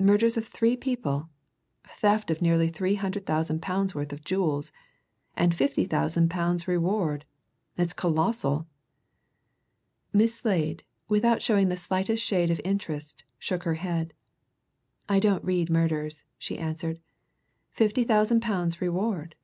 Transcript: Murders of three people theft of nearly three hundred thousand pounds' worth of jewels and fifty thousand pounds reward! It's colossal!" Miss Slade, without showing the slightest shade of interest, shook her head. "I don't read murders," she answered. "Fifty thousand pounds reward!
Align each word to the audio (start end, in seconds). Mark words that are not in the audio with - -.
Murders 0.00 0.36
of 0.36 0.44
three 0.48 0.76
people 0.76 1.30
theft 1.84 2.32
of 2.32 2.42
nearly 2.42 2.68
three 2.68 2.96
hundred 2.96 3.26
thousand 3.26 3.62
pounds' 3.62 3.94
worth 3.94 4.12
of 4.12 4.24
jewels 4.24 4.72
and 5.36 5.54
fifty 5.54 5.84
thousand 5.84 6.28
pounds 6.28 6.66
reward! 6.66 7.24
It's 7.76 7.92
colossal!" 7.92 8.66
Miss 10.12 10.34
Slade, 10.34 10.82
without 11.08 11.42
showing 11.42 11.68
the 11.68 11.76
slightest 11.76 12.24
shade 12.24 12.50
of 12.50 12.60
interest, 12.64 13.22
shook 13.38 13.62
her 13.62 13.74
head. 13.74 14.14
"I 15.08 15.20
don't 15.20 15.44
read 15.44 15.70
murders," 15.70 16.24
she 16.38 16.58
answered. 16.58 16.98
"Fifty 17.70 18.02
thousand 18.02 18.40
pounds 18.42 18.80
reward! 18.80 19.36